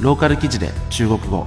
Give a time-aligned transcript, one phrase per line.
[0.00, 1.44] ローカル記事で中国語。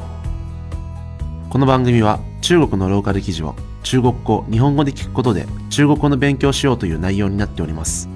[1.49, 8.09] この番組は中国のローカル記事を中国語日本語で聞くことで中国語の勉強しようという内容になっております。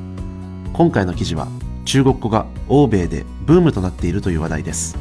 [0.74, 1.48] 今回の記事は
[1.86, 4.98] 中国語が欧米でブームとなっているという話題です。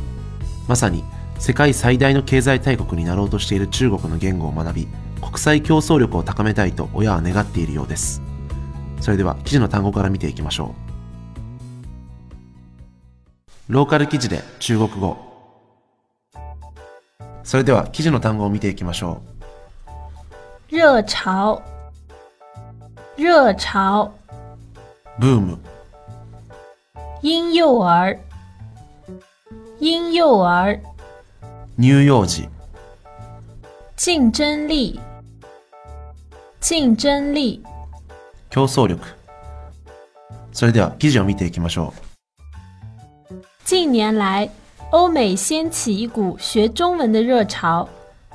[0.68, 1.02] まさに
[1.40, 4.88] 世界最大の経済大国になろうとしている中国の言語を学び
[5.20, 8.22] 国際競争力を高めたいと親は願っているようです。
[9.00, 10.76] それでは記事の単語から見ていきましょ
[13.68, 13.72] う。
[13.72, 15.23] ローカル記事で中国語。
[17.44, 19.22] それでは記事の単語を見ていきましょ
[20.70, 21.62] 热潮，
[23.16, 24.10] 热潮，う
[25.20, 25.58] ブーム。
[27.22, 28.18] 婴幼儿，
[29.78, 30.82] 婴幼儿，
[31.78, 32.48] 乳幼児。
[33.96, 35.00] 竞争力，
[36.60, 37.62] 竞争力，
[38.50, 38.98] 競争力。
[40.52, 41.92] それでは記事を見ていきましょ
[43.64, 44.50] 近年来，
[44.91, 47.87] 欧美掀起一股学中文的热潮，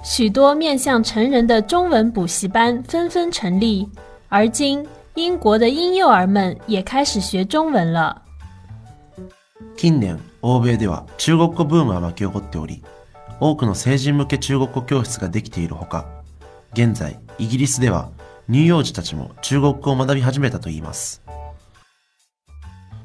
[0.03, 3.89] 许多面向成人的中文补习班纷纷成立，
[4.29, 8.23] 而今英国的婴幼儿们也开始学中文了。
[9.17, 12.83] う近年欧米では中国語ブームが巻き起こっており
[13.41, 16.07] 多くの成人向け中国語教室ができているほか
[16.73, 18.11] 現在イギリスでは
[18.49, 21.23] 乳幼児たちも中国語を学び始めたといいます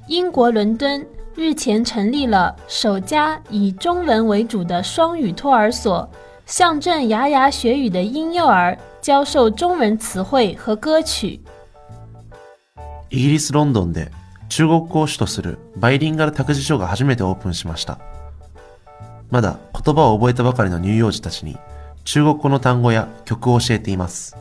[0.09, 6.07] 英国伦敦 日前成立了首家以中文为主的双语托儿所，
[6.45, 11.39] 向正牙牙学语的婴幼儿教授中文词汇和歌曲。
[13.11, 14.11] イギリス・ロンドンで
[14.49, 17.97] 中国語を主とするバイリンガル託児所が初めてオープンしました
[19.31, 21.57] まだ言葉を覚えたばかりの乳幼児たちに
[22.03, 24.35] 中国語の単語や曲を教えています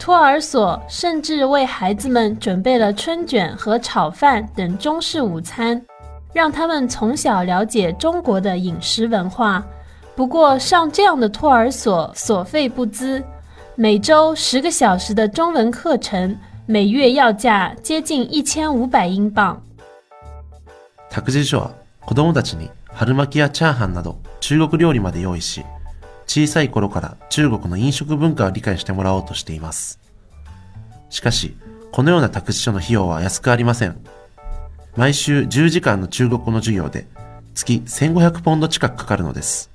[0.00, 5.80] 托儿所甚至为孩子们准备了春卷和炒饭等中式午餐，
[6.32, 9.64] 让他们从小了解中国的饮食文化。
[10.14, 13.22] 不过，上这样的托儿所所费不赀，
[13.74, 19.60] 每周十个小时的中文课程，每月要价接近一千五百英镑。
[21.10, 21.70] 託児所は
[22.06, 25.64] 子供たちに春巻きやチャーハンなど中国料理まで用意し
[26.33, 29.99] 小さい頃から中国の飲食文化を理解してもらおうとしています。
[31.09, 31.57] しかし
[31.91, 33.99] このような託児所の費用は安くありません。
[34.95, 37.05] 毎週10時間の中国語の授業で
[37.53, 39.69] 月1500ポンド近くかかるのです。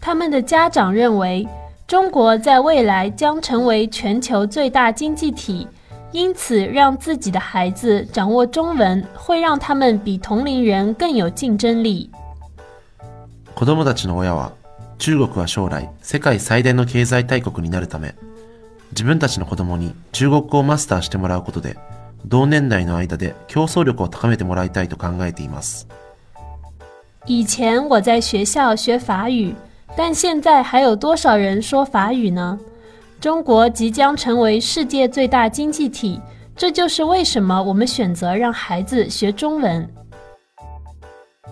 [0.00, 1.44] 他们的家长认为，
[1.88, 5.66] 中国在未来将成为全球最大经济体，
[6.12, 12.08] 因此让自己的孩子掌握中文，会让他们比同龄人更有竞争力。
[13.58, 14.52] 子供たちの親は
[14.98, 18.14] 中国は将来世界最大の経済大国になるため
[18.92, 21.76] 自分たちの子供に中国語をマスターしてもらうことで
[22.24, 25.88] 同年代の間で競争力を高めてもらいたいと考えています
[27.26, 29.56] 以前我在学校学法语，
[29.96, 32.56] 但现在还有多少人说法语呢？
[33.20, 36.20] 中国即将成为世界最大经济体，
[36.56, 39.90] 这就是为什么我们选择让孩子学中文。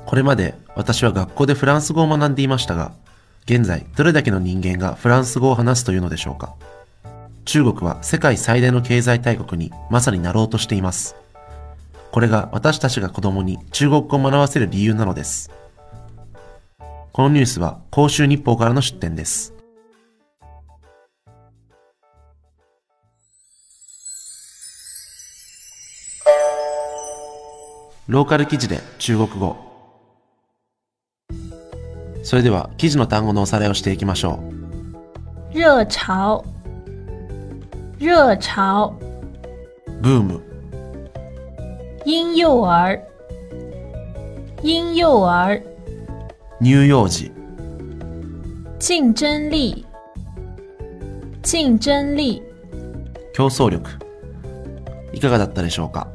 [0.07, 2.93] これまで私は学校でフランス語を学んでいましたが、
[3.45, 6.55] 現在どれだけの人間がフランス語を話すというのでしょうか
[7.45, 11.17] 中国は世界最大の経済大国にまさになろうとしています。
[12.13, 15.51] これが私たちが子供に中国語を学ばせる理由なのです。
[17.13, 19.55] このニュースは公衆日報からの出展です。
[28.09, 29.66] ローカル記事で中国語。
[32.27, 34.41] それでは記事の単語のおさらいをしていきましょ
[35.53, 35.57] う。
[35.57, 36.45] 热潮，
[38.01, 38.99] 热潮，
[40.01, 40.43] ブーム、
[42.05, 43.01] 婴幼儿，
[44.65, 45.63] 婴幼儿，
[46.61, 47.31] 乳幼児、
[48.81, 49.87] 竞争力，
[51.45, 52.43] 竞争力。
[53.35, 53.89] 競争力。
[55.13, 56.09] いかがだったでしょうか？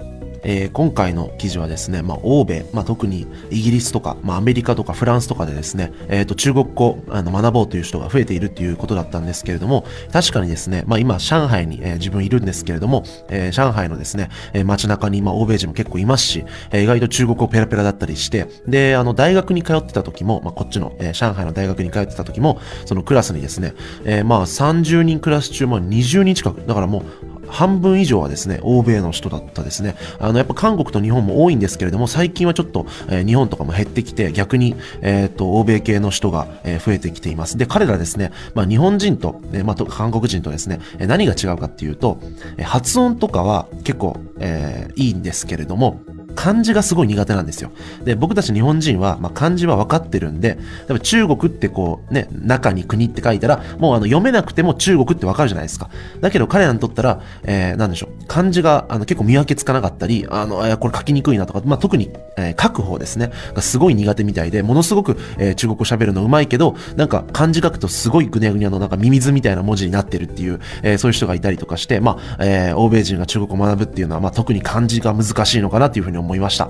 [0.44, 23.74] えー今回の記事はですね、まあ、欧米、まあ、特にイギリスとか、まあ、アメリカとかフランスとかでですね、えー、と中国語あの学ぼうという人が増えているっていうことだったんですけれども、確かにですね、まあ、今、上海に、えー自分いるんですけれども、えー上海のですね、えー街中に、まあ、欧米人も結構いますし、えー意外と中国語ペラペラだったりして、で、あの、大学に通ってた時も、まあ、こっちの、えー上海の大学に通ってた時も、そのクラスにですね、
[24.06, 29.96] えーまあ、30人クラス中、まあ、20人近く、だからもう、半分以上はですね、欧米の人だったですね。
[30.20, 37.58] あの、やっぱ韓国と日本も多いんですけれども、最近はちょっと、えー日本とかも減ってきて、逆に、えっ、と、欧米系の人が、えー増えてきています。
[37.58, 42.20] で、彼らですね、まあ、日本人と、えーまあ、と韓国人とですね、え何が違うかっていうと、
[42.58, 46.02] え発音とかは結構、えーいいんですけれども、
[46.42, 47.72] 漢字がすごい苦手なんですよ。
[48.04, 50.58] で、僕たち日本人は、まあ、漢字は分かってるんで、
[50.88, 55.92] 多分中国ってこう、ね、中に国って書いたら、もうあの読めなくても中国って分かるじゃないですか。
[56.20, 76.70] だけど彼らにとったら、えー、なんでしょう、漢字があの結構見分けつかなかったり、あの、え、これ書きにくいなとか、まあ、特に、えー、書く方ですね、がすごい苦手みたいで、ものすごく、えー、中国語喋るのうまいけど、なんか漢字書くとすごいぐにゃぐにゃのなんかミミズみたいな文字になってるっていう、えー、そういう人がいたりとかして、まあ、えー、欧米人が中国語を学ぶっていうのは、まあ、特に漢字が難しいのかなというふうに思いました。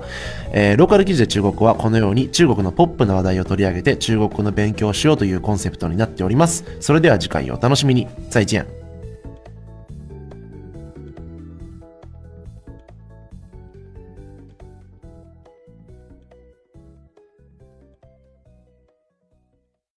[0.50, 6.64] えー、ローカル記事で中国語はこのように中国のポップな話題を取り上げて中国語の勉強をしようというコンセプトになっております。
[6.80, 8.08] それでは次回お楽しみに。
[8.30, 8.81] 再见。